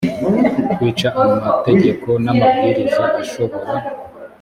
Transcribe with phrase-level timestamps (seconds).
[0.73, 3.71] kwica amategeko n amabwiriza ashobora